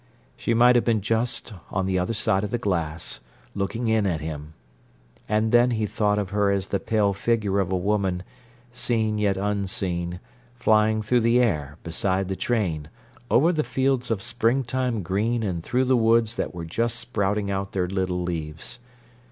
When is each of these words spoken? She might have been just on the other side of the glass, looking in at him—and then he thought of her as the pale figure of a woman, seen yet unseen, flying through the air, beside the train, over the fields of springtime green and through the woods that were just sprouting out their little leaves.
She 0.35 0.55
might 0.55 0.75
have 0.75 0.83
been 0.83 1.01
just 1.01 1.53
on 1.69 1.85
the 1.85 1.99
other 1.99 2.15
side 2.15 2.43
of 2.43 2.49
the 2.49 2.57
glass, 2.57 3.19
looking 3.53 3.87
in 3.87 4.07
at 4.07 4.19
him—and 4.19 5.51
then 5.51 5.69
he 5.69 5.85
thought 5.85 6.17
of 6.17 6.31
her 6.31 6.49
as 6.49 6.69
the 6.69 6.79
pale 6.79 7.13
figure 7.13 7.59
of 7.59 7.71
a 7.71 7.77
woman, 7.77 8.23
seen 8.71 9.19
yet 9.19 9.37
unseen, 9.37 10.19
flying 10.55 11.03
through 11.03 11.19
the 11.19 11.39
air, 11.39 11.77
beside 11.83 12.29
the 12.29 12.35
train, 12.35 12.89
over 13.29 13.51
the 13.51 13.63
fields 13.63 14.09
of 14.09 14.23
springtime 14.23 15.03
green 15.03 15.43
and 15.43 15.63
through 15.63 15.85
the 15.85 15.95
woods 15.95 16.33
that 16.35 16.51
were 16.51 16.65
just 16.65 16.99
sprouting 16.99 17.51
out 17.51 17.73
their 17.73 17.87
little 17.87 18.23
leaves. 18.23 18.79